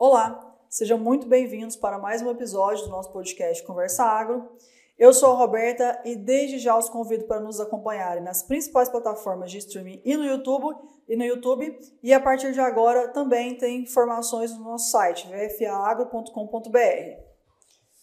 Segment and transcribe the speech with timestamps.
[0.00, 4.48] Olá, sejam muito bem-vindos para mais um episódio do nosso podcast Conversa Agro.
[4.96, 9.50] Eu sou a Roberta e desde já os convido para nos acompanharem nas principais plataformas
[9.50, 10.72] de streaming e no YouTube
[11.08, 11.76] e no YouTube.
[12.00, 17.20] E a partir de agora também tem informações no nosso site vfaagro.com.br.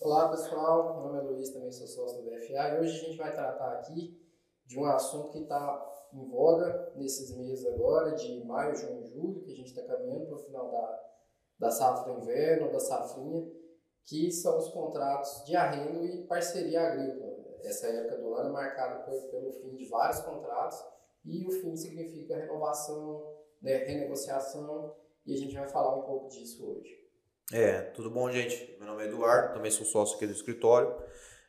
[0.02, 3.18] Olá pessoal, meu nome é Luiz, também sou sócio do VFA e hoje a gente
[3.18, 4.22] vai tratar aqui
[4.66, 9.42] de um assunto que está em voga nesses meses agora, de maio, junho e julho,
[9.44, 11.15] que a gente está caminhando para o final da,
[11.60, 13.46] da safra inverno, da safrinha,
[14.04, 17.36] que são os contratos de arrendo e parceria agrícola.
[17.64, 20.78] Essa época do ano é marcada pelo fim de vários contratos
[21.26, 24.96] e o fim significa renovação, né, renegociação
[25.26, 27.04] e a gente vai falar um pouco disso hoje.
[27.52, 28.76] É, tudo bom, gente?
[28.78, 30.96] Meu nome é Eduardo, também sou sócio aqui do escritório.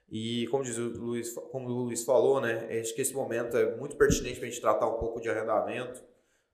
[0.09, 3.77] E como diz o Luiz, como o Luiz falou, né, acho que esse momento é
[3.77, 6.03] muito pertinente para a gente tratar um pouco de arrendamento,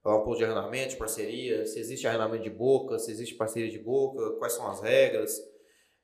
[0.02, 3.70] falar um pouco de arrendamento, de parceria, se existe arrendamento de boca, se existe parceria
[3.70, 5.40] de boca, quais são as regras,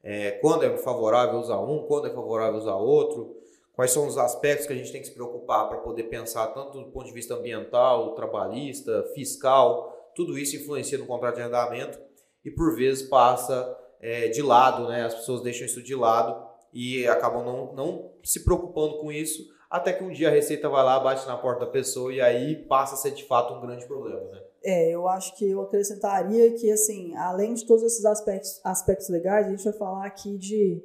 [0.02, 3.36] é, quando é favorável usar um, quando é favorável usar outro,
[3.74, 6.80] quais são os aspectos que a gente tem que se preocupar para poder pensar tanto
[6.80, 11.98] do ponto de vista ambiental, trabalhista, fiscal, tudo isso influencia no contrato de arrendamento
[12.44, 15.04] e por vezes passa é, de lado, né?
[15.04, 19.92] as pessoas deixam isso de lado e acabam não, não se preocupando com isso, até
[19.92, 22.94] que um dia a Receita vai lá, bate na porta da pessoa e aí passa
[22.94, 24.42] a ser de fato um grande problema, né?
[24.62, 29.46] É, eu acho que eu acrescentaria que, assim, além de todos esses aspectos, aspectos legais,
[29.46, 30.82] a gente vai falar aqui de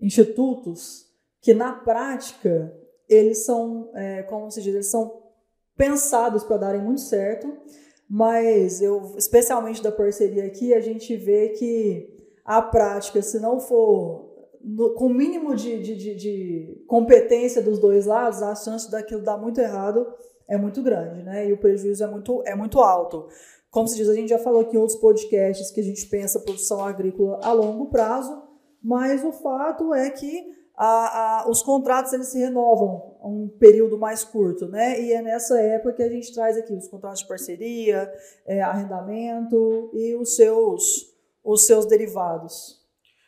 [0.00, 1.06] institutos
[1.40, 2.72] que, na prática,
[3.08, 5.22] eles são, é, como se diz, eles são
[5.76, 7.52] pensados para darem muito certo,
[8.08, 14.25] mas eu, especialmente da parceria aqui, a gente vê que a prática, se não for
[14.66, 19.22] no, com o mínimo de, de, de, de, competência dos dois lados, a chance daquilo
[19.22, 20.04] dar muito errado
[20.48, 21.48] é muito grande, né?
[21.48, 23.28] E o prejuízo é muito, é muito alto.
[23.70, 26.40] Como se diz, a gente já falou aqui em outros podcasts que a gente pensa
[26.40, 28.42] produção agrícola a longo prazo,
[28.82, 30.44] mas o fato é que
[30.76, 35.00] a, a, os contratos eles se renovam um período mais curto, né?
[35.00, 38.12] E é nessa época que a gente traz aqui os contratos de parceria,
[38.44, 42.75] é, arrendamento e os seus, os seus derivados.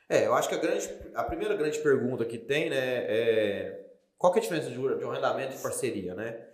[0.08, 3.84] É, eu acho que a, grande, a primeira grande pergunta que tem, né, é
[4.16, 6.48] qual que é a diferença de, de um arrendamento e parceria, né?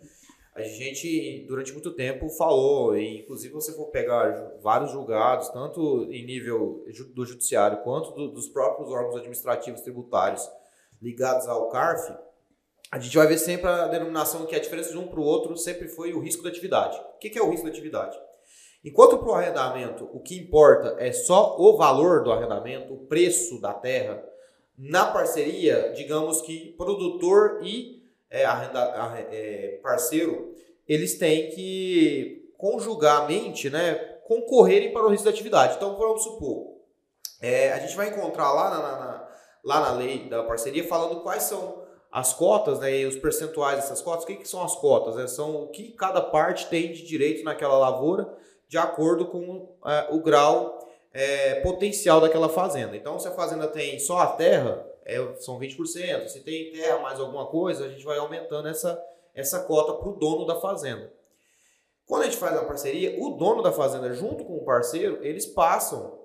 [0.55, 6.25] A gente, durante muito tempo, falou, e inclusive você for pegar vários julgados, tanto em
[6.25, 10.49] nível do judiciário quanto do, dos próprios órgãos administrativos tributários
[11.03, 12.15] ligados ao CARF,
[12.91, 15.57] a gente vai ver sempre a denominação que a diferença de um para o outro
[15.57, 16.97] sempre foi o risco da atividade.
[17.17, 18.17] O que é o risco da atividade?
[18.85, 23.59] Enquanto para o arrendamento o que importa é só o valor do arrendamento, o preço
[23.61, 24.23] da terra,
[24.77, 28.81] na parceria, digamos que produtor e é, arrenda,
[29.31, 30.53] é, parceiro,
[30.87, 33.95] eles têm que conjugarmente né,
[34.27, 35.77] concorrerem para o risco da atividade.
[35.77, 36.75] Então, vamos supor,
[37.41, 39.29] é, a gente vai encontrar lá na, na,
[39.65, 44.03] lá na lei da parceria falando quais são as cotas né, e os percentuais dessas
[44.03, 44.25] cotas.
[44.25, 45.17] O que, que são as cotas?
[45.17, 45.27] Né?
[45.27, 48.37] São o que cada parte tem de direito naquela lavoura
[48.75, 52.97] de acordo com é, o grau é, potencial daquela fazenda.
[52.97, 56.27] Então, se a fazenda tem só a terra, é, são 20%.
[56.27, 59.01] Se tem terra mais alguma coisa, a gente vai aumentando essa,
[59.33, 61.09] essa cota para o dono da fazenda.
[62.05, 65.47] Quando a gente faz a parceria, o dono da fazenda, junto com o parceiro, eles
[65.47, 66.19] passam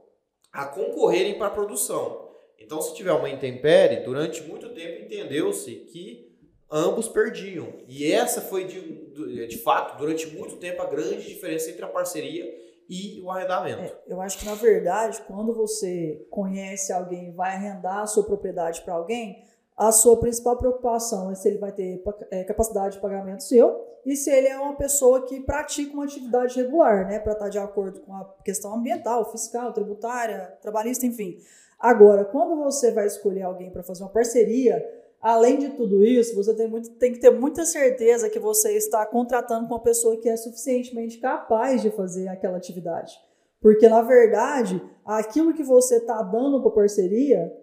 [0.51, 2.31] a concorrerem para a produção.
[2.57, 6.28] Então, se tiver uma intempérie, durante muito tempo entendeu-se que
[6.71, 7.67] ambos perdiam.
[7.87, 12.45] E essa foi, de, de fato, durante muito tempo, a grande diferença entre a parceria
[12.89, 13.81] e o arrendamento.
[13.81, 18.81] É, eu acho que, na verdade, quando você conhece alguém vai arrendar a sua propriedade
[18.81, 19.43] para alguém,
[19.77, 24.15] a sua principal preocupação é se ele vai ter é, capacidade de pagamento seu e
[24.15, 27.59] se ele é uma pessoa que pratica uma atividade regular, né, para estar tá de
[27.59, 31.37] acordo com a questão ambiental, fiscal, tributária, trabalhista, enfim.
[31.79, 34.83] Agora, quando você vai escolher alguém para fazer uma parceria,
[35.21, 39.05] Além de tudo isso, você tem, muito, tem que ter muita certeza que você está
[39.05, 43.13] contratando com uma pessoa que é suficientemente capaz de fazer aquela atividade.
[43.61, 47.53] Porque, na verdade, aquilo que você está dando para parceria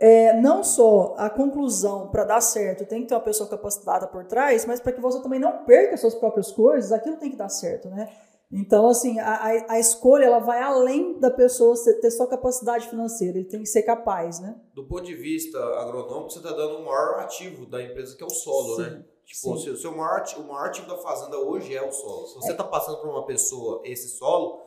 [0.00, 4.24] é não só a conclusão para dar certo tem que ter uma pessoa capacitada por
[4.24, 7.48] trás, mas para que você também não perca suas próprias coisas, aquilo tem que dar
[7.48, 8.08] certo, né?
[8.50, 13.48] Então, assim, a, a escolha ela vai além da pessoa ter só capacidade financeira, ele
[13.48, 14.58] tem que ser capaz, né?
[14.74, 18.26] Do ponto de vista agronômico, você está dando o maior ativo da empresa, que é
[18.26, 19.04] o solo, sim, né?
[19.26, 22.26] Tipo, o seu maior, o maior ativo da fazenda hoje é o solo.
[22.28, 22.68] Se você está é.
[22.68, 24.62] passando para uma pessoa esse solo,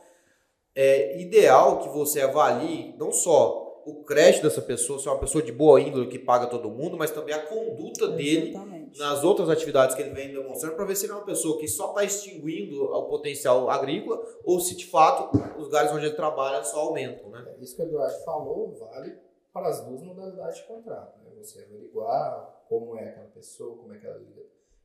[0.76, 5.42] é ideal que você avalie não só o crédito dessa pessoa, se é uma pessoa
[5.42, 8.52] de boa índole que paga todo mundo, mas também a conduta dele
[8.98, 11.68] nas outras atividades que ele vem demonstrando para ver se ele é uma pessoa que
[11.68, 16.62] só está extinguindo o potencial agrícola ou se de fato os lugares onde ele trabalha
[16.64, 17.30] só aumentam.
[17.30, 17.44] Né?
[17.48, 19.16] É, isso que o Eduardo falou vale
[19.52, 21.18] para as duas modalidades de contrato.
[21.24, 21.30] Né?
[21.38, 24.42] Você averiguar como é aquela pessoa, como é que ela lida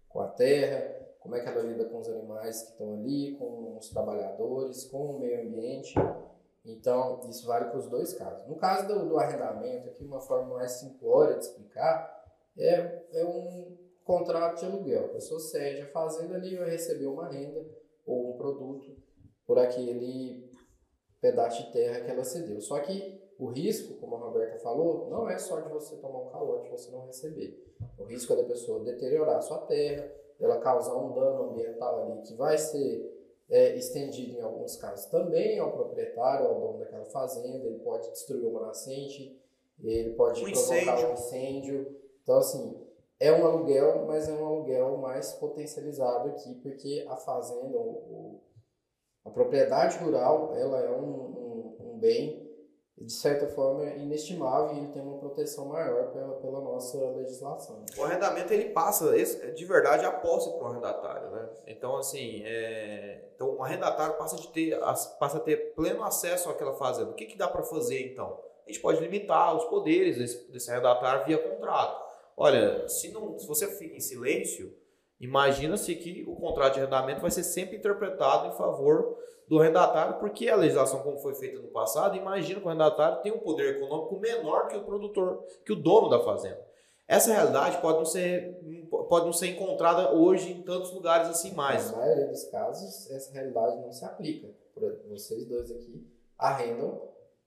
[0.09, 3.77] com a terra, como é que ela lida com os animais que estão ali, com
[3.77, 5.93] os trabalhadores, com o meio ambiente.
[6.63, 8.47] Então, isso vale para os dois casos.
[8.47, 12.25] No caso do, do, arrendamento, aqui uma forma mais simplória de explicar,
[12.57, 13.77] é, é um
[14.07, 15.05] contrato de aluguel.
[15.05, 17.63] A pessoa cede a fazenda ali e vai receber uma renda
[18.05, 18.95] ou um produto
[19.45, 20.49] por aquele
[21.21, 22.59] pedaço de terra que ela cedeu.
[22.61, 26.29] Só que o risco, como a Roberta falou, não é só de você tomar um
[26.29, 27.63] calote e você não receber.
[27.97, 32.21] O risco é da pessoa deteriorar a sua terra, ela causar um dano ambiental ali
[32.21, 33.13] que vai ser
[33.49, 38.45] é, estendido em alguns casos também ao proprietário, ao dono daquela fazenda, ele pode destruir
[38.45, 39.39] uma nascente,
[39.83, 41.09] ele pode um provocar incêndio.
[41.09, 41.97] um incêndio.
[42.23, 42.86] Então, assim,
[43.19, 48.41] é um aluguel, mas é um aluguel mais potencializado aqui, porque a fazenda, o,
[49.25, 52.47] a propriedade rural, ela é um, um, um bem
[52.99, 57.85] de certa forma inestimável e ele tem uma proteção maior pela, pela nossa legislação.
[57.95, 59.13] O arrendamento ele passa
[59.53, 61.49] de verdade a posse para o arrendatário, né?
[61.67, 63.29] Então assim, é...
[63.35, 64.79] então o arrendatário passa de ter
[65.19, 67.11] passa a ter pleno acesso àquela fazenda.
[67.11, 68.39] O que, que dá para fazer então?
[68.65, 72.06] A gente pode limitar os poderes desse, desse arrendatário via contrato.
[72.39, 74.71] Olha, se não, se você fica em silêncio,
[75.19, 79.17] imagina-se que o contrato de arrendamento vai ser sempre interpretado em favor
[79.47, 83.31] do arrendatário, porque a legislação, como foi feita no passado, imagina que o arrendatário tem
[83.31, 86.63] um poder econômico menor que o produtor, que o dono da fazenda.
[87.07, 88.59] Essa realidade pode não ser,
[89.09, 91.89] pode não ser encontrada hoje em tantos lugares assim mais.
[91.91, 94.49] Na maioria dos casos, essa realidade não se aplica.
[95.09, 96.05] Vocês dois aqui
[96.37, 97.01] arrendam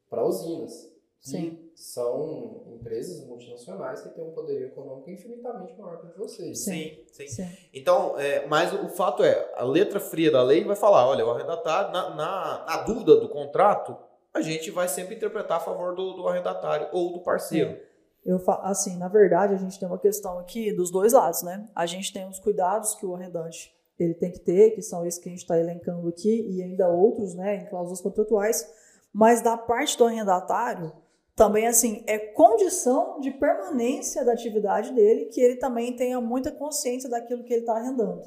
[0.09, 0.91] para usinas.
[1.21, 1.70] Sim.
[1.81, 6.63] São empresas multinacionais que têm um poder econômico infinitamente maior que vocês.
[6.63, 7.27] Sim, sim.
[7.27, 7.49] sim.
[7.73, 11.31] Então, é, mas o fato é, a letra fria da lei vai falar, olha, o
[11.31, 13.97] arrendatário, na, na, na dúvida do contrato,
[14.35, 17.71] a gente vai sempre interpretar a favor do, do arrendatário ou do parceiro.
[17.71, 17.83] É.
[18.27, 21.67] Eu assim, na verdade, a gente tem uma questão aqui dos dois lados, né?
[21.75, 25.19] A gente tem os cuidados que o arrendante ele tem que ter, que são esses
[25.19, 28.71] que a gente está elencando aqui, e ainda outros, né, em cláusulas contratuais,
[29.11, 30.93] mas da parte do arrendatário,
[31.41, 37.09] também assim é condição de permanência da atividade dele que ele também tenha muita consciência
[37.09, 38.21] daquilo que ele está arrendando,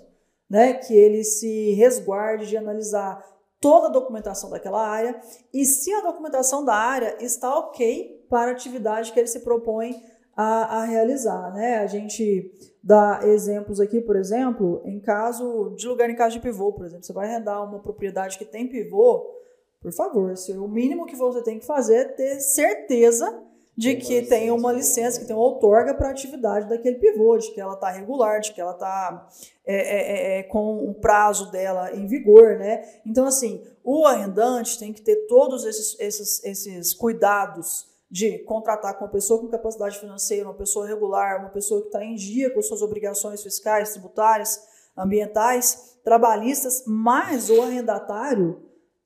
[0.49, 0.73] né?
[0.73, 3.23] Que ele se resguarde de analisar
[3.61, 5.21] toda a documentação daquela área
[5.53, 9.93] e se a documentação da área está ok para a atividade que ele se propõe
[10.35, 11.81] a, a realizar, né?
[11.81, 12.51] A gente
[12.83, 17.05] dá exemplos aqui, por exemplo, em caso de lugar em caso de pivô, por exemplo,
[17.05, 19.42] você vai arrendar uma propriedade que tem pivô
[19.83, 23.43] por favor, o mínimo que você tem que fazer é ter certeza
[23.75, 27.51] de que tem uma licença, que tem uma outorga para a atividade daquele pivô, de
[27.51, 29.27] que ela está regular, de que ela está
[29.65, 32.87] é, é, é, é, com o prazo dela em vigor, né?
[33.05, 39.05] Então, assim, o arrendante tem que ter todos esses, esses, esses cuidados de contratar com
[39.05, 42.61] uma pessoa com capacidade financeira, uma pessoa regular, uma pessoa que está em dia com
[42.61, 44.61] suas obrigações fiscais, tributárias,
[44.95, 48.61] ambientais, trabalhistas, mas o arrendatário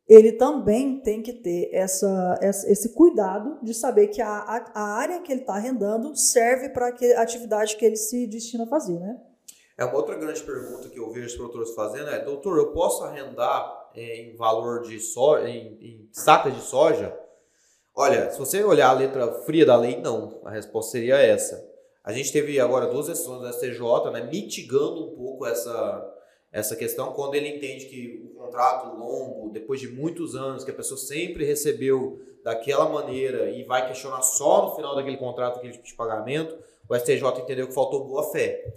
[0.07, 4.29] ele também tem que ter essa, esse cuidado de saber que a,
[4.73, 8.67] a, área que ele está arrendando serve para a atividade que ele se destina a
[8.67, 9.19] fazer, né?
[9.77, 13.03] É uma outra grande pergunta que eu vejo os produtores fazendo é, doutor, eu posso
[13.03, 17.15] arrendar em valor de soja, em, em sacas de soja?
[17.93, 20.39] Olha, se você olhar a letra fria da lei, não.
[20.45, 21.67] A resposta seria essa.
[22.03, 26.16] A gente teve agora duas decisões da STJ, né, mitigando um pouco essa,
[26.57, 30.73] essa questão quando ele entende que o contrato longo, depois de muitos anos, que a
[30.73, 35.85] pessoa sempre recebeu daquela maneira e vai questionar só no final daquele contrato aquele tipo
[35.85, 36.57] de pagamento,
[36.89, 38.73] o STJ entendeu que faltou boa fé.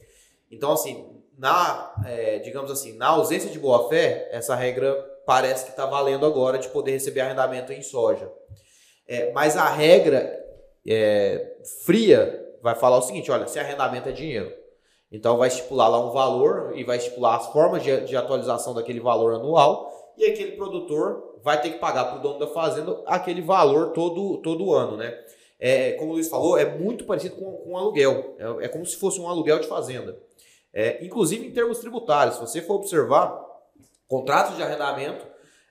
[0.50, 4.94] Então, assim, na, é, digamos assim, na ausência de boa fé, essa regra
[5.25, 8.30] parece que está valendo agora de poder receber arrendamento em soja.
[9.08, 10.38] É, mas a regra
[10.87, 11.56] é,
[11.87, 14.52] fria vai falar o seguinte: olha, se arrendamento é dinheiro,
[15.10, 19.00] então vai estipular lá um valor e vai estipular as formas de, de atualização daquele
[19.00, 23.40] valor anual e aquele produtor vai ter que pagar para o dono da fazenda aquele
[23.40, 25.18] valor todo, todo ano, né?
[25.58, 28.34] É, como o Luiz falou, é muito parecido com, com um aluguel.
[28.38, 30.18] É, é, como se fosse um aluguel de fazenda.
[30.72, 33.44] É, inclusive em termos tributários, se você for observar,
[34.08, 35.26] contratos de arrendamento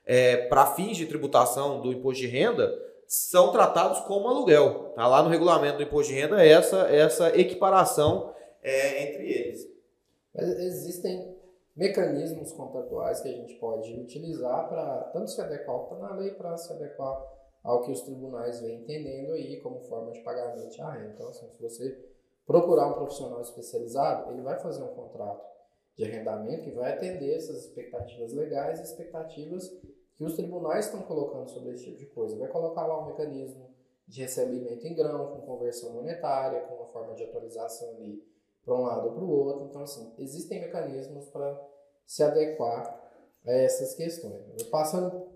[0.05, 2.72] é, para fins de tributação do imposto de renda
[3.08, 4.93] são tratados como aluguel.
[4.96, 8.31] Tá lá no regulamento do imposto de renda essa, essa equiparação
[8.62, 9.68] é, entre eles.
[10.34, 11.38] Mas existem
[11.75, 16.16] mecanismos contratuais que a gente pode utilizar para tanto se adequar ao que está na
[16.16, 17.25] lei, para se adequar
[17.63, 21.12] ao que os tribunais vêm entendendo aí como forma de pagamento de renda.
[21.13, 22.06] Então, assim, se você
[22.46, 25.48] procurar um profissional especializado, ele vai fazer um contrato
[25.96, 29.70] de arrendamento que vai atender essas expectativas legais e expectativas
[30.16, 32.38] que os tribunais estão colocando sobre esse tipo de coisa.
[32.38, 33.70] Vai colocar lá um mecanismo
[34.08, 38.22] de recebimento em grão, com conversão monetária, com uma forma de atualização ali
[38.63, 39.66] para um lado ou para o outro.
[39.66, 41.60] Então, assim, existem mecanismos para
[42.06, 42.84] se adequar
[43.46, 44.63] a essas questões.
[44.70, 45.28] Passando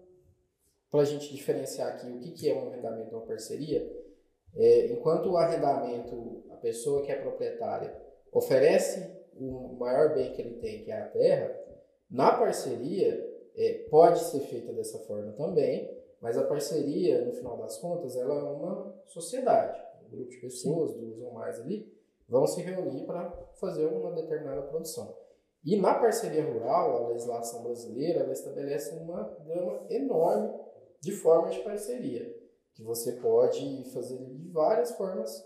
[0.89, 4.03] para a gente diferenciar aqui o que, que é um arrendamento de uma parceria,
[4.55, 7.99] é, enquanto o arrendamento, a pessoa que é proprietária
[8.31, 11.59] oferece o maior bem que ele tem, que é a terra,
[12.09, 17.77] na parceria é, pode ser feita dessa forma também, mas a parceria, no final das
[17.77, 19.79] contas, ela é uma sociedade.
[20.05, 21.91] Um grupo de pessoas, duas ou mais ali,
[22.27, 25.15] vão se reunir para fazer uma determinada produção.
[25.63, 30.53] E na parceria rural, a legislação brasileira ela estabelece uma gama enorme
[31.01, 32.33] de formas de parceria,
[32.73, 35.45] que você pode fazer de várias formas,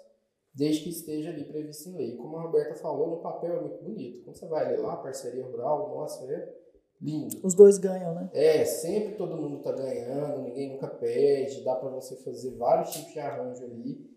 [0.54, 2.18] desde que esteja ali previsto em lei.
[2.18, 4.24] Como a Roberta falou, no papel é muito bonito.
[4.24, 6.54] Quando você vai ler lá, parceria rural, nossa, é
[7.00, 7.40] lindo.
[7.44, 8.30] Os dois ganham, né?
[8.34, 13.14] É, sempre todo mundo está ganhando, ninguém nunca perde, dá para você fazer vários tipos
[13.14, 14.17] de arranjo ali,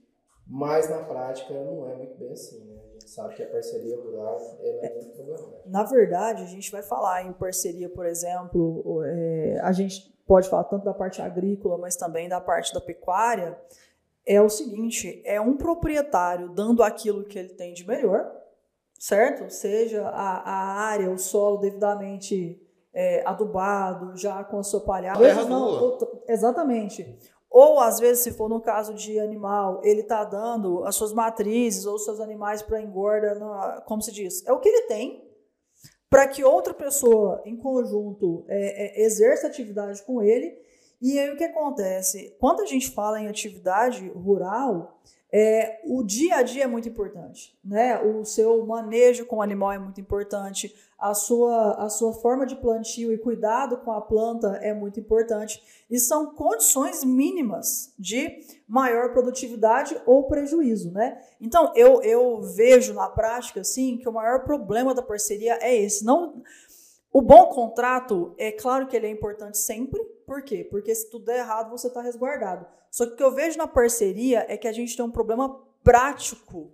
[0.51, 2.81] mas na prática não é muito bem assim, né?
[3.07, 5.63] sabe que a parceria rural ela é muito problemática.
[5.67, 10.65] Na verdade, a gente vai falar em parceria, por exemplo, é, a gente pode falar
[10.65, 13.59] tanto da parte agrícola, mas também da parte da pecuária.
[14.27, 18.31] É o seguinte: é um proprietário dando aquilo que ele tem de melhor,
[18.99, 19.51] certo?
[19.53, 22.61] Seja a, a área, o solo devidamente
[22.93, 25.19] é, adubado, já com a sua palhada.
[25.45, 27.19] Não, exatamente.
[27.51, 31.85] Ou, às vezes, se for no caso de animal, ele está dando as suas matrizes
[31.85, 35.29] ou seus animais para engorda, no, como se diz, é o que ele tem,
[36.09, 40.57] para que outra pessoa, em conjunto, é, é, exerça atividade com ele.
[41.03, 42.37] E aí o que acontece?
[42.39, 45.01] Quando a gente fala em atividade rural,
[45.33, 48.01] é, o dia a dia é muito importante, né?
[48.01, 52.57] O seu manejo com o animal é muito importante, a sua, a sua forma de
[52.57, 55.63] plantio e cuidado com a planta é muito importante.
[55.89, 61.19] E são condições mínimas de maior produtividade ou prejuízo, né?
[61.41, 66.05] Então, eu, eu vejo na prática, assim, que o maior problema da parceria é esse.
[66.05, 66.43] Não,
[67.13, 70.67] o bom contrato, é claro que ele é importante sempre, por quê?
[70.71, 72.67] Porque se tudo der errado, você está resguardado.
[72.91, 75.63] Só que o que eu vejo na parceria é que a gente tem um problema
[75.83, 76.73] prático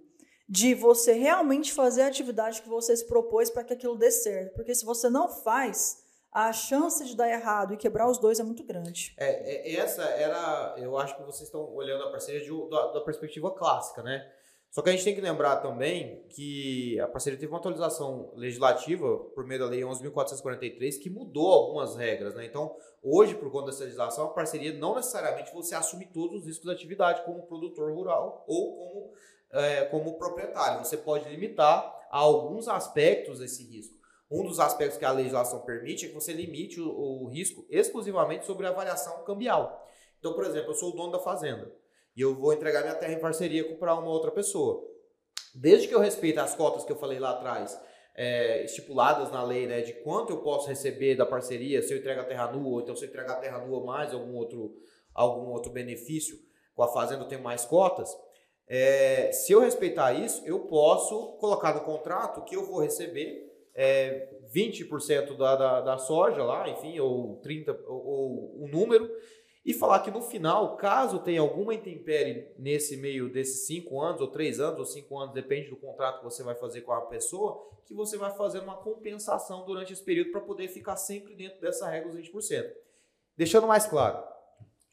[0.48, 4.54] de você realmente fazer a atividade que você se propôs para que aquilo dê certo.
[4.54, 6.04] Porque se você não faz,
[6.36, 9.14] a chance de dar errado e quebrar os dois é muito grande.
[9.16, 13.00] É, é essa era, eu acho que vocês estão olhando a parceria de, da, da,
[13.00, 14.30] perspectiva clássica, né?
[14.76, 19.16] Só que a gente tem que lembrar também que a parceria teve uma atualização legislativa
[19.34, 22.44] por meio da Lei 11.443 que mudou algumas regras, né?
[22.44, 26.66] Então, hoje, por conta dessa legislação, a parceria não necessariamente você assume todos os riscos
[26.66, 29.12] da atividade como produtor rural ou como,
[29.52, 30.84] é, como proprietário.
[30.84, 33.96] Você pode limitar a alguns aspectos esse risco.
[34.30, 38.44] Um dos aspectos que a legislação permite é que você limite o, o risco exclusivamente
[38.44, 39.88] sobre a variação cambial.
[40.18, 41.72] Então, por exemplo, eu sou o dono da fazenda
[42.16, 44.82] e eu vou entregar minha terra em parceria para uma outra pessoa.
[45.54, 47.78] Desde que eu respeite as cotas que eu falei lá atrás,
[48.14, 52.22] é, estipuladas na lei, né, de quanto eu posso receber da parceria, se eu entrego
[52.22, 54.74] a terra nua, ou então se eu entregar a terra nua mais algum outro,
[55.14, 56.38] algum outro benefício,
[56.74, 58.10] com a fazenda eu tenho mais cotas.
[58.66, 64.30] É, se eu respeitar isso, eu posso colocar no contrato que eu vou receber é,
[64.54, 69.08] 20% da, da, da, soja lá, enfim, ou 30%, ou, ou o número,
[69.66, 74.28] e falar que no final, caso tenha alguma intempérie nesse meio desses 5 anos, ou
[74.28, 77.68] 3 anos, ou 5 anos, depende do contrato que você vai fazer com a pessoa,
[77.84, 81.88] que você vai fazer uma compensação durante esse período para poder ficar sempre dentro dessa
[81.88, 82.70] regra dos 20%.
[83.36, 84.22] Deixando mais claro,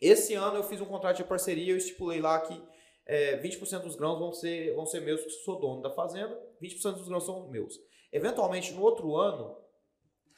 [0.02, 2.60] esse ano eu fiz um contrato de parceria, eu estipulei lá que
[3.06, 6.94] é, 20% dos grãos vão ser, vão ser meus, que sou dono da fazenda, 20%
[6.94, 7.80] dos grãos são meus.
[8.12, 9.56] Eventualmente, no outro ano,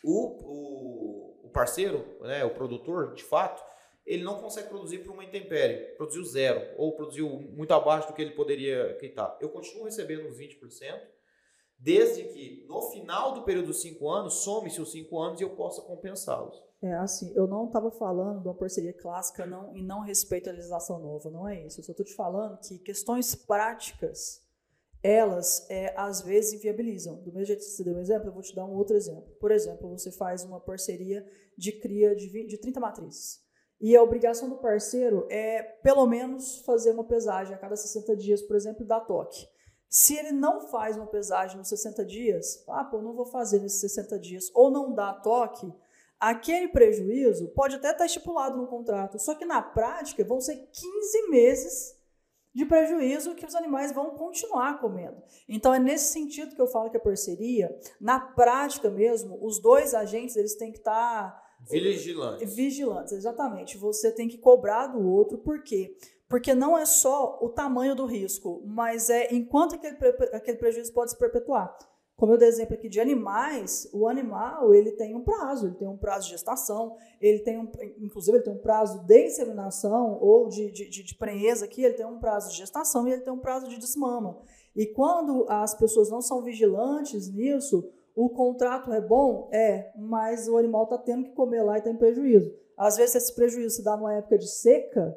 [0.04, 3.64] o, o, o parceiro, né, o produtor, de fato,
[4.06, 8.22] ele não consegue produzir por uma intempérie, produziu zero, ou produziu muito abaixo do que
[8.22, 9.38] ele poderia quitar.
[9.42, 10.60] Eu continuo recebendo os 20%,
[11.80, 15.56] desde que no final do período dos 5 anos, some-se os 5 anos e eu
[15.56, 16.64] possa compensá-los.
[16.82, 20.54] É assim, eu não estava falando de uma parceria clássica não, e não respeito a
[20.54, 21.80] legislação nova, não é isso.
[21.80, 24.46] Eu só estou te falando que questões práticas
[25.02, 27.22] elas é, às vezes inviabilizam.
[27.22, 29.36] Do mesmo jeito que você deu um exemplo, eu vou te dar um outro exemplo.
[29.40, 31.24] Por exemplo, você faz uma parceria
[31.56, 33.45] de cria de, 20, de 30 matrizes.
[33.86, 38.42] E a obrigação do parceiro é, pelo menos, fazer uma pesagem a cada 60 dias,
[38.42, 39.48] por exemplo, da toque.
[39.88, 43.82] Se ele não faz uma pesagem nos 60 dias, ah, pô, não vou fazer nesses
[43.82, 45.72] 60 dias, ou não dá toque,
[46.20, 51.30] aquele prejuízo pode até estar estipulado no contrato, só que na prática vão ser 15
[51.30, 51.96] meses
[52.56, 55.22] de prejuízo que os animais vão continuar comendo.
[55.48, 57.70] Então é nesse sentido que eu falo que a parceria,
[58.02, 62.56] na prática mesmo, os dois agentes eles têm que estar tá vigilantes.
[62.56, 63.78] Vigilantes, exatamente.
[63.78, 65.96] Você tem que cobrar do outro, por quê?
[66.28, 69.96] Porque não é só o tamanho do risco, mas é enquanto aquele,
[70.34, 71.76] aquele prejuízo pode se perpetuar.
[72.16, 75.88] Como eu dei exemplo aqui de animais, o animal ele tem um prazo, ele tem
[75.88, 77.70] um prazo de gestação, ele tem um,
[78.00, 81.94] inclusive ele tem um prazo de inseminação ou de, de, de, de prenheza aqui, ele
[81.94, 84.42] tem um prazo de gestação e ele tem um prazo de desmama.
[84.74, 89.50] E quando as pessoas não são vigilantes nisso, o contrato é bom?
[89.52, 92.54] É, mas o animal está tendo que comer lá e tem prejuízo.
[92.78, 95.16] Às vezes esse prejuízo se dá numa época de seca,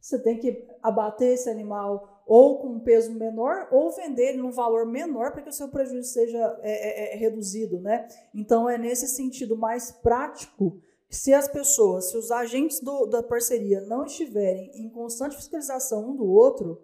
[0.00, 4.50] você tem que abater esse animal ou com um peso menor, ou vender ele num
[4.50, 8.08] valor menor para que o seu prejuízo seja é, é, é, reduzido, né?
[8.34, 13.80] Então é nesse sentido mais prático se as pessoas, se os agentes do, da parceria
[13.82, 16.82] não estiverem em constante fiscalização um do outro,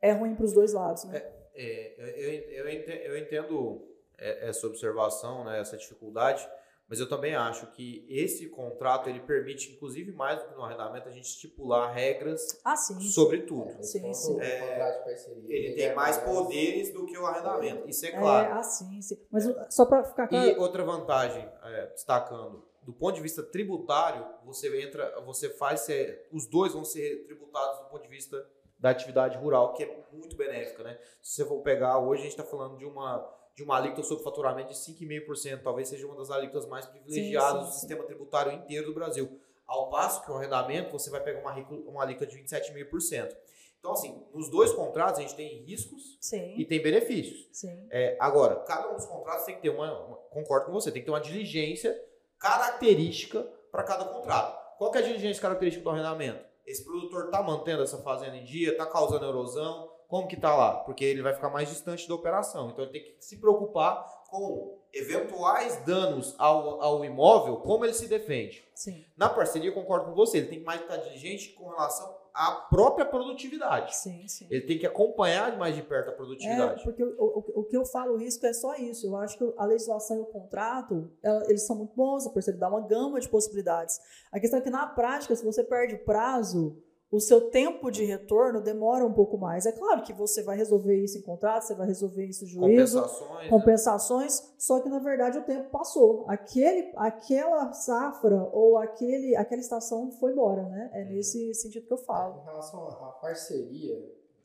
[0.00, 1.22] é ruim para os dois lados, né?
[1.54, 6.46] É, é eu, eu, entendo, eu entendo essa observação, né, essa dificuldade,
[6.88, 11.08] mas eu também acho que esse contrato ele permite, inclusive mais do que no arrendamento,
[11.08, 13.70] a gente estipular regras ah, sim, sobre tudo.
[13.70, 14.40] É, sim, sim.
[14.40, 15.04] É,
[15.48, 18.48] ele tem mais poderes do que o arrendamento, isso é, é claro.
[18.48, 19.18] É, ah, sim, sim.
[19.30, 20.48] Mas só para ficar claro.
[20.48, 25.88] E outra vantagem, é, destacando, do ponto de vista tributário, você entra, você faz,
[26.32, 30.36] os dois vão ser tributados do ponto de vista da atividade rural, que é muito
[30.36, 30.98] benéfica, né?
[31.20, 33.18] Se você for pegar, hoje a gente está falando de uma
[33.56, 37.58] de uma alíquota sobre faturamento de 5,5%, talvez seja uma das alíquotas mais privilegiadas sim,
[37.60, 39.40] sim, do sistema tributário inteiro do Brasil.
[39.66, 41.52] Ao passo que o arrendamento, você vai pegar uma,
[41.88, 43.34] uma alíquota de 27,5%.
[43.80, 46.54] Então, assim, nos dois contratos a gente tem riscos sim.
[46.58, 47.48] e tem benefícios.
[47.90, 51.00] É, agora, cada um dos contratos tem que ter uma, uma, concordo com você, tem
[51.00, 51.98] que ter uma diligência
[52.38, 54.76] característica para cada contrato.
[54.76, 56.44] Qual é a diligência característica do arrendamento?
[56.66, 60.76] Esse produtor está mantendo essa fazenda em dia, está causando erosão, como que está lá?
[60.80, 62.70] Porque ele vai ficar mais distante da operação.
[62.70, 68.08] Então ele tem que se preocupar com eventuais danos ao, ao imóvel, como ele se
[68.08, 68.64] defende.
[68.74, 69.04] Sim.
[69.16, 73.04] Na parceria, concordo com você, ele tem que mais estar diligente com relação à própria
[73.04, 73.96] produtividade.
[73.96, 74.46] Sim, sim.
[74.50, 76.80] Ele tem que acompanhar mais de perto a produtividade.
[76.80, 79.06] É, porque o, o, o que eu falo o risco é só isso.
[79.06, 82.60] Eu acho que a legislação e o contrato, ela, eles são muito bons, a parceria
[82.60, 83.98] dá uma gama de possibilidades.
[84.30, 88.60] A questão é que na prática, se você perde prazo, o seu tempo de retorno
[88.60, 89.64] demora um pouco mais.
[89.64, 93.00] É claro que você vai resolver isso em contrato, você vai resolver isso em juízo,
[93.00, 93.48] compensações, né?
[93.48, 94.54] compensações né?
[94.58, 96.24] só que na verdade o tempo passou.
[96.28, 100.90] Aquele, aquela safra ou aquele, aquela estação foi embora, né?
[100.92, 101.08] É uhum.
[101.10, 102.40] nesse sentido que eu falo.
[102.40, 103.96] Em relação à parceria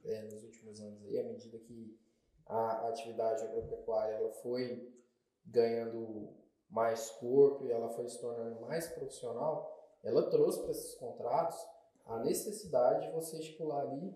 [0.06, 2.00] é, nos últimos anos, aí, à medida que
[2.46, 4.88] a atividade agropecuária ela foi
[5.46, 6.30] ganhando
[6.70, 11.58] mais corpo e ela foi se tornando mais profissional, ela trouxe para esses contratos
[12.12, 14.14] a necessidade de você estipular ali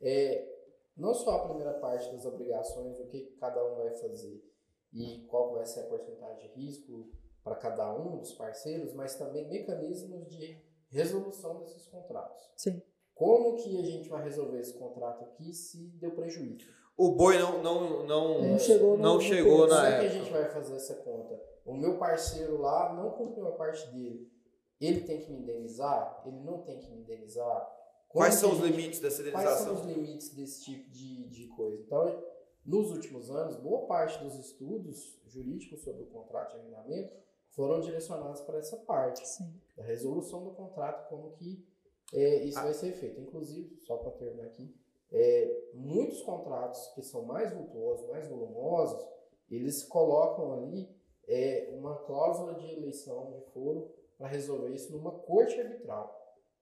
[0.00, 0.56] é,
[0.96, 4.42] não só a primeira parte das obrigações, o que cada um vai fazer
[4.92, 7.10] e qual vai ser a porcentagem de risco
[7.44, 12.50] para cada um dos parceiros, mas também mecanismos de resolução desses contratos.
[12.56, 12.82] Sim.
[13.14, 16.66] Como que a gente vai resolver esse contrato aqui se deu prejuízo?
[16.96, 20.32] O boi não, não, não, não chegou, não chegou na Como é que a gente
[20.32, 21.38] vai fazer essa conta?
[21.64, 24.30] O meu parceiro lá não cumpriu a parte dele
[24.80, 26.22] ele tem que me indenizar?
[26.26, 27.60] Ele não tem que me indenizar?
[28.08, 29.52] Como quais são os limites dessa indenização?
[29.52, 31.82] Quais são os limites desse tipo de, de coisa?
[31.82, 32.22] Então,
[32.64, 37.14] nos últimos anos, boa parte dos estudos jurídicos sobre o contrato de arrendamento
[37.50, 39.26] foram direcionados para essa parte.
[39.26, 39.54] Sim.
[39.76, 41.64] Da resolução do contrato, como que
[42.12, 42.64] é, isso ah.
[42.64, 43.20] vai ser feito.
[43.20, 44.74] Inclusive, só para terminar aqui,
[45.10, 49.06] é, muitos contratos que são mais vultuosos, mais volumosos,
[49.50, 50.88] eles colocam ali
[51.26, 56.14] é, uma cláusula de eleição de foro para resolver isso numa corte arbitral.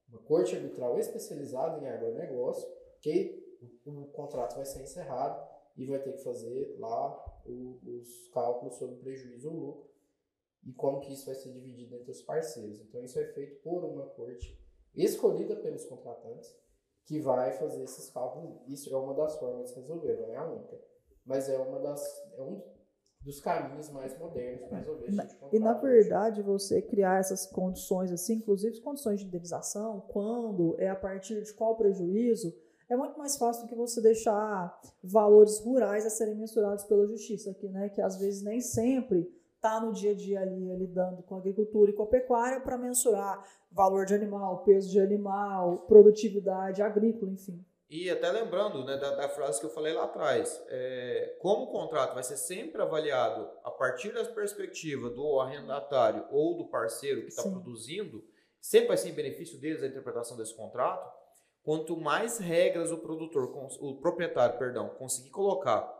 [0.09, 2.67] Uma corte arbitral especializada em agronegócio,
[3.01, 3.43] que
[3.85, 8.97] o, contrato vai ser encerrado e vai ter que fazer lá o, os cálculos sobre
[8.97, 9.95] prejuízo ou lucro
[10.63, 12.79] e como que isso vai ser dividido entre os parceiros.
[12.81, 14.59] Então isso é feito por uma corte
[14.95, 16.55] escolhida pelos contratantes
[17.05, 18.61] que vai fazer esses cálculos.
[18.67, 20.79] Isso é uma das formas de resolver, não é a única,
[21.23, 22.01] mas é uma das
[22.33, 22.74] é um
[23.25, 28.11] dos caminhos mais modernos para resolver esse tipo E na verdade, você criar essas condições
[28.11, 32.55] assim, inclusive condições de indenização, quando é a partir de qual prejuízo,
[32.87, 37.49] é muito mais fácil do que você deixar valores rurais a serem mensurados pela justiça
[37.49, 37.89] aqui, né?
[37.89, 41.89] Que às vezes nem sempre está no dia a dia ali lidando com a agricultura
[41.89, 47.65] e com a pecuária para mensurar valor de animal, peso de animal, produtividade agrícola, enfim.
[47.87, 51.71] E até lembrando né, da, da, frase que eu falei lá atrás, é, como o
[51.71, 57.27] contrato vai ser sempre avaliado a partir da perspectiva do arrendatário ou do parceiro que
[57.27, 58.23] está produzindo,
[58.59, 61.13] sempre vai ser em benefício deles a interpretação desse contrato.
[61.63, 65.91] quanto mais regras o produtor, o proprietário, perdão, conseguir colocar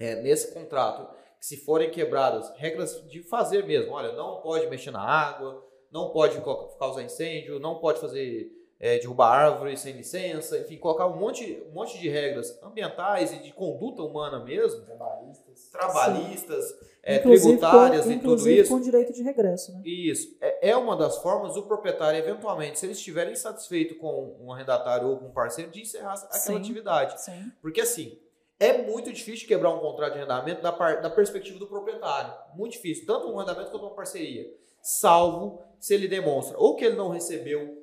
[0.00, 4.90] é, nesse contrato, que se forem quebradas, regras de fazer mesmo, olha, não pode mexer
[4.90, 6.40] na água, não pode
[6.78, 8.50] causar incêndio, não pode fazer
[8.82, 13.36] é, derrubar árvores sem licença, enfim, colocar um monte, um monte de regras ambientais e
[13.36, 14.84] de conduta humana mesmo.
[14.84, 15.68] Trabalhistas.
[15.70, 18.74] Trabalhistas, é, tributárias com, e tudo isso.
[18.74, 19.82] com direito de regresso, né?
[19.84, 20.36] Isso.
[20.40, 25.06] É, é uma das formas do proprietário, eventualmente, se ele estiver insatisfeito com um arrendatário
[25.06, 27.22] ou com um parceiro, de encerrar aquela sim, atividade.
[27.22, 27.52] Sim.
[27.62, 28.18] Porque assim,
[28.58, 32.34] é muito difícil quebrar um contrato de arrendamento da, par, da perspectiva do proprietário.
[32.56, 33.06] Muito difícil.
[33.06, 34.44] Tanto um arrendamento quanto uma parceria.
[34.82, 37.81] Salvo se ele demonstra ou que ele não recebeu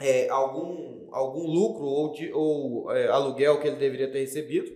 [0.00, 4.70] é, algum, algum lucro ou, de, ou é, aluguel que ele deveria ter recebido,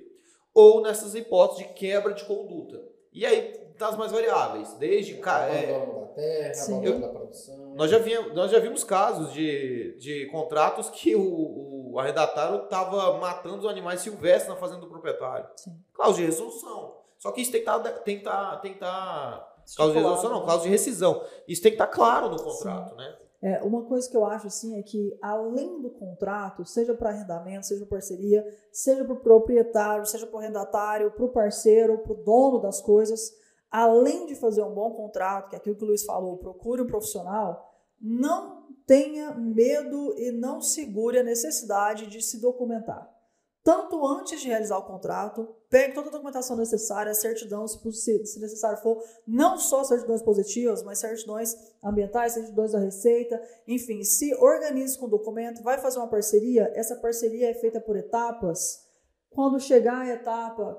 [0.55, 2.81] ou nessas hipóteses de quebra de conduta.
[3.13, 5.21] E aí, das mais variáveis, desde...
[5.21, 6.73] Abandono é, da terra, Sim.
[6.73, 7.75] abandono da produção...
[7.75, 13.19] Nós já, vimos, nós já vimos casos de, de contratos que o, o arrendatário estava
[13.19, 15.49] matando os animais silvestres na fazenda do proprietário.
[15.57, 15.73] Sim.
[15.93, 16.97] Causa de resolução.
[17.19, 17.81] Só que isso tem que estar...
[17.81, 20.69] Tá, tem que estar, tá, tem que estar tá, causa de resolução não, causa de
[20.69, 21.25] rescisão.
[21.49, 22.97] Isso tem que estar claro no contrato, Sim.
[22.97, 23.17] né?
[23.45, 27.67] É, uma coisa que eu acho assim é que, além do contrato, seja para arrendamento,
[27.67, 32.25] seja parceria, seja para o proprietário, seja para o arrendatário, para o parceiro, para o
[32.25, 33.35] dono das coisas,
[33.71, 36.87] além de fazer um bom contrato, que é aquilo que o Luiz falou, procure um
[36.87, 43.14] profissional, não tenha medo e não segure a necessidade de se documentar
[43.65, 48.77] tanto antes de realizar o contrato, pegue toda a documentação necessária, certidão, se, se necessário
[48.83, 55.07] for, não só certidões positivas, mas certidões ambientais, certidões da Receita, enfim, se organize com
[55.07, 58.85] o documento, vai fazer uma parceria, essa parceria é feita por etapas.
[59.31, 60.79] Quando chegar a etapa,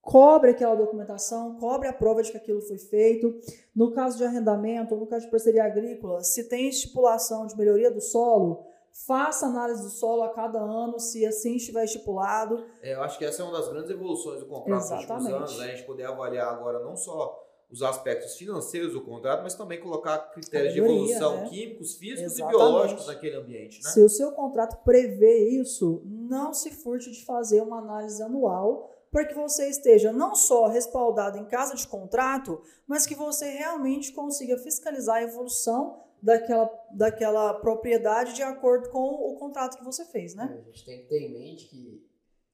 [0.00, 3.34] cobre aquela documentação, cobre a prova de que aquilo foi feito.
[3.74, 8.00] No caso de arrendamento, no caso de parceria agrícola, se tem estipulação de melhoria do
[8.00, 8.69] solo,
[9.06, 12.64] faça análise do solo a cada ano, se assim estiver estipulado.
[12.82, 15.58] É, eu acho que essa é uma das grandes evoluções do contrato nos últimos anos,
[15.58, 15.64] né?
[15.64, 17.38] a gente poder avaliar agora não só
[17.70, 21.48] os aspectos financeiros do contrato, mas também colocar critérios de evolução né?
[21.48, 22.54] químicos, físicos Exatamente.
[22.54, 23.82] e biológicos naquele ambiente.
[23.82, 23.90] Né?
[23.90, 29.24] Se o seu contrato prevê isso, não se furte de fazer uma análise anual para
[29.24, 34.56] que você esteja não só respaldado em casa de contrato, mas que você realmente consiga
[34.58, 40.44] fiscalizar a evolução daquela, daquela propriedade de acordo com o contrato que você fez, né?
[40.52, 42.06] A gente tem que ter em mente que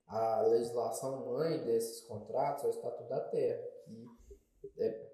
[0.07, 3.63] a legislação mãe desses contratos é o Estatuto da Terra,
[4.61, 5.07] que é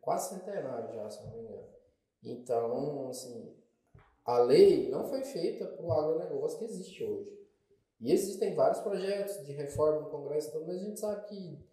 [0.00, 1.68] quase centenário já, se não me engano.
[2.22, 3.54] Então, assim,
[4.24, 7.38] a lei não foi feita para o agronegócio que existe hoje.
[8.00, 11.68] E existem vários projetos de reforma no Congresso, mas a gente sabe que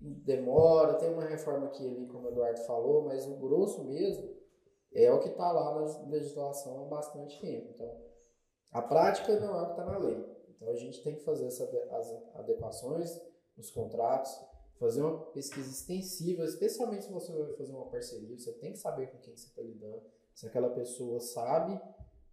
[0.00, 4.39] demora, tem uma reforma aqui ali, como o Eduardo falou, mas o grosso mesmo
[4.92, 7.70] é o que está lá na legislação há bastante tempo.
[7.74, 8.00] Então,
[8.72, 10.24] a prática não é o que está na lei.
[10.48, 11.68] Então, a gente tem que fazer essas
[12.34, 13.20] adequações
[13.56, 14.30] nos contratos,
[14.78, 19.10] fazer uma pesquisa extensiva, especialmente se você vai fazer uma parceria, você tem que saber
[19.10, 20.02] com quem você está lidando,
[20.34, 21.78] se aquela pessoa sabe,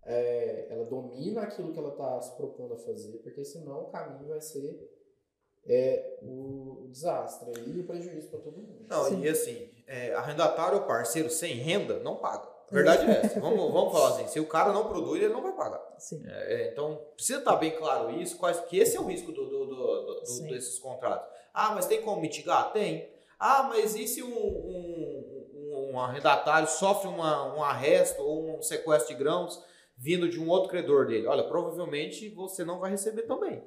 [0.03, 4.29] é, ela domina aquilo que ela está se propondo a fazer, porque senão o caminho
[4.29, 4.89] vai ser
[5.65, 8.85] é, o, desastre e o prejuízo para todo mundo.
[8.87, 9.21] Não, Sim.
[9.21, 12.47] e assim, é, arrendatário ou parceiro sem renda não paga.
[12.69, 13.39] A verdade é essa.
[13.39, 15.81] Vamos, vamos falar assim: se o cara não produz, ele não vai pagar.
[16.25, 19.45] É, é, então, precisa estar bem claro isso, quais, que esse é o risco do,
[19.45, 21.27] do, do, do desses contratos.
[21.53, 22.73] Ah, mas tem como mitigar?
[22.73, 23.09] Tem.
[23.39, 29.15] Ah, mas e se um, um, um arrendatário sofre uma, um arresto ou um sequestro
[29.15, 29.63] de grãos
[29.95, 31.27] vindo de um outro credor dele?
[31.27, 33.63] Olha, provavelmente você não vai receber também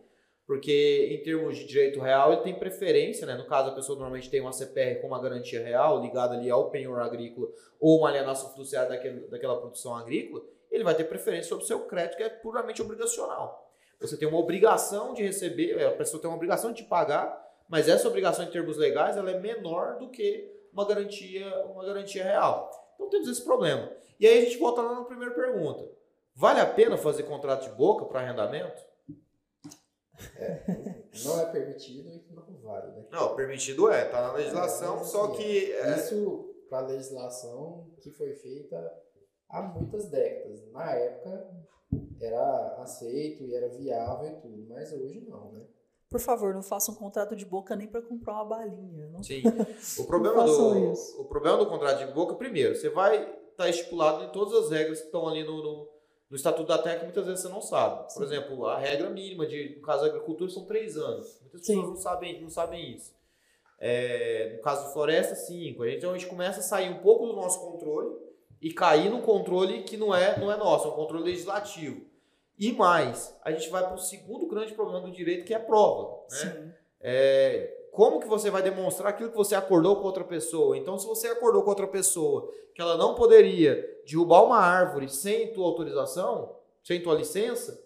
[0.47, 3.35] porque em termos de direito real ele tem preferência, né?
[3.35, 6.71] No caso a pessoa normalmente tem uma CPR com uma garantia real ligada ali ao
[6.71, 7.49] penhor agrícola
[7.79, 11.81] ou uma alienação fiduciária daquele, daquela produção agrícola, ele vai ter preferência sobre o seu
[11.87, 13.71] crédito que é puramente obrigacional.
[14.01, 17.89] Você tem uma obrigação de receber, é, a pessoa tem uma obrigação de pagar, mas
[17.89, 22.71] essa obrigação em termos legais ela é menor do que uma garantia, uma garantia real.
[22.95, 23.91] Então temos esse problema.
[24.19, 25.89] E aí a gente volta lá na primeira pergunta.
[26.35, 28.83] Vale a pena fazer contrato de boca para arrendamento?
[30.37, 33.07] É, não é permitido e não vale, né?
[33.11, 35.73] Não, permitido é, tá na legislação, é, só que.
[35.73, 35.97] É...
[35.97, 38.79] Isso para legislação que foi feita
[39.49, 40.65] há muitas décadas.
[40.71, 41.51] Na época
[42.21, 45.67] era aceito e era viável e tudo, mas hoje não, né?
[46.09, 49.07] Por favor, não faça um contrato de boca nem para comprar uma balinha.
[49.09, 49.23] Não?
[49.23, 49.43] Sim.
[49.99, 54.25] O problema, do, o problema do contrato de boca, primeiro, você vai estar tá estipulado
[54.25, 55.89] em todas as regras que estão ali no, no
[56.31, 58.05] no Estatuto da Terra que muitas vezes você não sabe.
[58.05, 58.25] Por Sim.
[58.25, 61.39] exemplo, a regra mínima, de, no caso da agricultura, são três anos.
[61.41, 61.75] Muitas Sim.
[61.75, 63.13] pessoas não sabem, não sabem isso.
[63.79, 65.85] É, no caso de floresta, cinco.
[65.85, 68.15] Então a gente começa a sair um pouco do nosso controle
[68.61, 72.07] e cair num controle que não é, não é nosso, é um controle legislativo.
[72.59, 75.61] E mais, a gente vai para o segundo grande problema do direito, que é a
[75.61, 76.27] prova.
[76.31, 76.75] Né?
[77.01, 80.77] É, como que você vai demonstrar aquilo que você acordou com outra pessoa?
[80.77, 85.53] Então, se você acordou com outra pessoa que ela não poderia derrubar uma árvore sem
[85.53, 87.83] tua autorização, sem tua licença,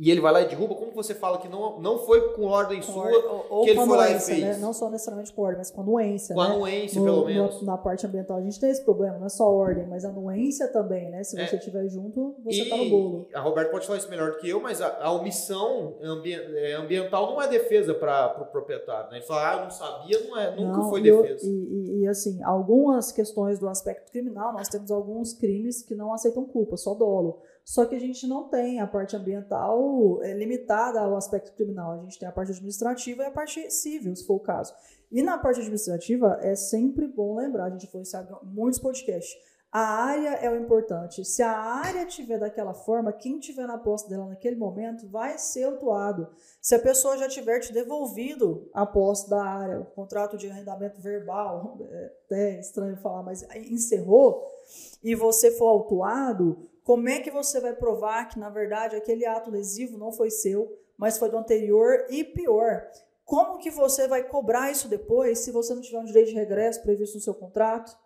[0.00, 2.80] e ele vai lá e derruba, como você fala que não, não foi com ordem
[2.80, 4.40] com sua ou, ou que ele foi lá e fez?
[4.40, 4.56] Né?
[4.56, 6.34] Não só necessariamente com ordem, mas com anuência.
[6.34, 6.48] Com né?
[6.48, 7.60] anuência, no, pelo menos.
[7.60, 10.68] No, na parte ambiental a gente tem esse problema, não é só ordem, mas anuência
[10.68, 11.22] também, né?
[11.22, 11.88] Se você estiver é.
[11.90, 13.28] junto, você está no bolo.
[13.34, 16.72] A Roberta pode falar isso melhor do que eu, mas a, a omissão ambi é,
[16.76, 19.10] ambiental não é defesa para o pro proprietário.
[19.10, 19.18] Né?
[19.18, 21.46] Ele fala, ah, eu não sabia, não é, nunca não, foi defesa.
[21.46, 26.14] E, e, e, assim, algumas questões do aspecto criminal, nós temos alguns crimes que não
[26.14, 27.42] aceitam culpa, só dolo.
[27.64, 31.92] Só que a gente não tem a parte ambiental é, limitada ao aspecto criminal.
[31.92, 34.74] A gente tem a parte administrativa e a parte civil, se for o caso.
[35.10, 39.36] E na parte administrativa, é sempre bom lembrar, a gente foi em muitos podcasts,
[39.72, 41.24] a área é o importante.
[41.24, 45.62] Se a área tiver daquela forma, quem tiver na posse dela naquele momento vai ser
[45.62, 46.28] autuado.
[46.60, 51.00] Se a pessoa já tiver te devolvido a posse da área, o contrato de arrendamento
[51.00, 54.44] verbal, é até estranho falar, mas encerrou,
[55.04, 59.48] e você for autuado, como é que você vai provar que, na verdade, aquele ato
[59.48, 62.04] lesivo não foi seu, mas foi do anterior?
[62.10, 62.84] E pior,
[63.24, 66.82] como que você vai cobrar isso depois se você não tiver um direito de regresso
[66.82, 67.96] previsto no seu contrato?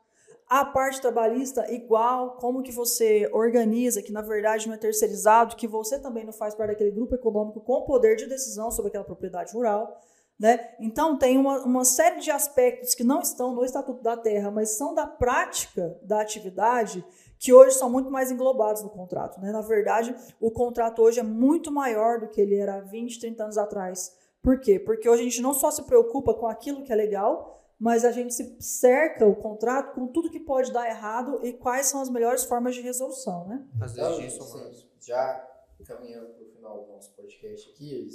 [0.46, 5.66] A parte trabalhista, igual, como que você organiza, que na verdade não é terceirizado, que
[5.66, 9.54] você também não faz parte daquele grupo econômico com poder de decisão sobre aquela propriedade
[9.54, 9.98] rural.
[10.38, 10.58] Né?
[10.78, 14.76] Então, tem uma, uma série de aspectos que não estão no Estatuto da Terra, mas
[14.76, 17.02] são da prática da atividade,
[17.38, 19.40] que hoje são muito mais englobados no contrato.
[19.40, 19.52] Né?
[19.52, 23.58] Na verdade, o contrato hoje é muito maior do que ele era 20, 30 anos
[23.58, 24.16] atrás.
[24.42, 24.78] Por quê?
[24.78, 28.12] Porque hoje a gente não só se preocupa com aquilo que é legal, mas a
[28.12, 32.08] gente se cerca o contrato com tudo que pode dar errado e quais são as
[32.08, 33.46] melhores formas de resolução.
[33.46, 33.66] Né?
[33.80, 35.50] Às vezes disso, assim, já
[35.86, 38.08] caminhando para o final do nosso podcast aqui,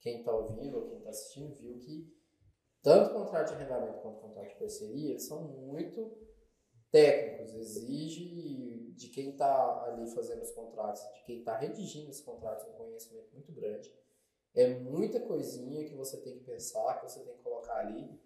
[0.00, 2.10] quem está ouvindo ou quem está assistindo viu que
[2.82, 6.16] tanto o contrato de arrendamento quanto o contrato de parceria são muito
[6.92, 12.64] técnicos, exige de quem está ali fazendo os contratos, de quem está redigindo esses contratos,
[12.66, 13.92] um conhecimento muito grande.
[14.54, 18.20] É muita coisinha que você tem que pensar, que você tem que colocar ali.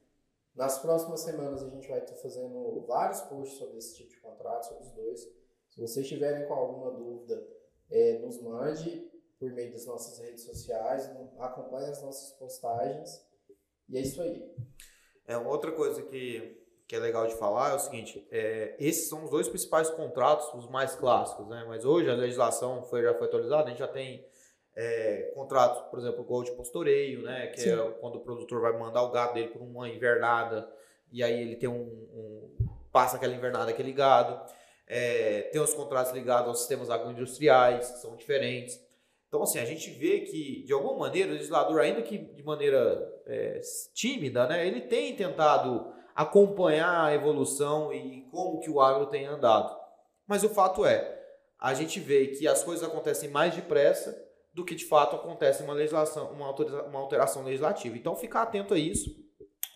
[0.55, 4.67] Nas próximas semanas a gente vai estar fazendo vários posts sobre esse tipo de contrato,
[4.67, 5.21] sobre os dois.
[5.69, 7.47] Se vocês tiverem com alguma dúvida,
[7.89, 13.25] é, nos mande por meio das nossas redes sociais, acompanhe as nossas postagens.
[13.89, 14.53] E é isso aí.
[15.27, 19.25] É outra coisa que, que é legal de falar é o seguinte: é, esses são
[19.25, 21.65] os dois principais contratos, os mais clássicos, né?
[21.67, 24.25] Mas hoje a legislação foi, já foi atualizada, a gente já tem
[24.75, 27.49] é, contratos, por exemplo, gol de postoreio, né?
[27.49, 27.81] Que é Sim.
[27.81, 30.71] é quando o produtor vai mandar o gado dele por uma invernada
[31.11, 32.57] e aí ele tem um, um
[32.93, 34.41] passa aquela invernada aquele gado.
[34.87, 38.81] É, tem os contratos ligados aos sistemas agroindustriais, que são diferentes.
[39.29, 43.13] Então, assim, a gente vê que, de alguma maneira, o legislador, ainda que de maneira
[43.27, 43.61] é,
[43.93, 49.77] tímida, né, ele tem tentado acompanhar a evolução e como que o agro tem andado.
[50.27, 51.23] Mas o fato é,
[51.61, 54.17] a gente vê que as coisas acontecem mais depressa
[54.55, 56.51] do que de fato acontece uma legislação, uma,
[56.87, 57.95] uma alteração legislativa.
[57.95, 59.11] Então, ficar atento a isso.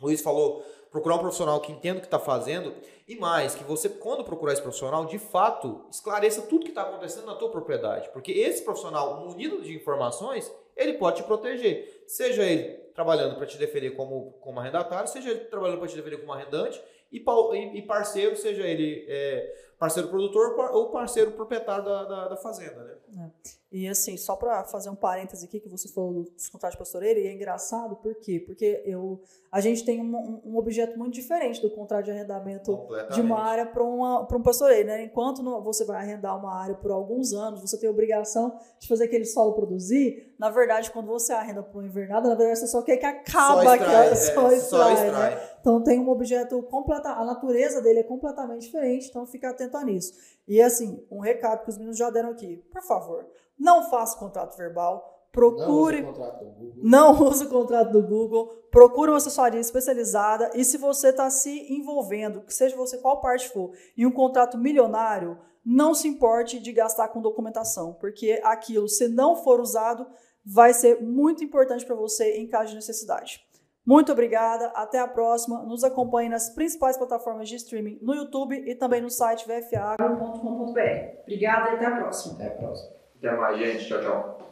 [0.00, 2.74] O Luiz falou procurar um profissional que entenda o que está fazendo
[3.06, 7.26] e mais, que você, quando procurar esse profissional, de fato, esclareça tudo que está acontecendo
[7.26, 8.08] na tua propriedade.
[8.12, 12.04] Porque esse profissional, munido de informações, ele pode te proteger.
[12.06, 16.20] Seja ele trabalhando para te defender como, como arrendatário, seja ele trabalhando para te defender
[16.20, 22.28] como arrendante e, e parceiro, seja ele é, parceiro produtor ou parceiro proprietário da, da,
[22.28, 23.00] da fazenda.
[23.08, 23.30] Né?
[23.46, 23.50] É.
[23.72, 27.20] E assim, só para fazer um parêntese aqui, que você falou dos contratos de pastoreira,
[27.20, 28.42] e é engraçado, por quê?
[28.44, 32.76] Porque eu, a gente tem um, um objeto muito diferente do contrato de arrendamento
[33.14, 34.88] de uma área para um pastoreiro.
[34.88, 35.04] Né?
[35.04, 39.04] Enquanto você vai arrendar uma área por alguns anos, você tem a obrigação de fazer
[39.04, 40.34] aquele solo produzir.
[40.38, 43.62] Na verdade, quando você arrenda para uma invernada, na verdade, você só quer que acabe
[43.64, 45.34] só extrai, é, só, extrai, só extrai.
[45.36, 45.49] Né?
[45.60, 49.84] Então tem um objeto completa, a natureza dele é completamente diferente, então fica atento a
[49.84, 50.14] nisso.
[50.48, 53.26] E assim, um recado que os meninos já deram aqui, por favor
[53.60, 56.00] não faça contrato verbal, procure.
[56.02, 56.82] Não use o contrato do Google.
[56.82, 58.46] Não use o contrato do Google.
[58.70, 60.50] Procure uma assessoria especializada.
[60.54, 64.56] E se você está se envolvendo, que seja você qual parte for, em um contrato
[64.56, 70.06] milionário, não se importe de gastar com documentação, porque aquilo, se não for usado,
[70.42, 73.44] vai ser muito importante para você em caso de necessidade.
[73.90, 75.64] Muito obrigada, até a próxima.
[75.64, 81.22] Nos acompanhe nas principais plataformas de streaming no YouTube e também no site vfagro.com.br.
[81.22, 82.34] Obrigada e até a próxima.
[82.34, 82.90] Até a próxima.
[83.18, 83.88] Até mais, gente.
[83.88, 84.49] Tchau, tchau.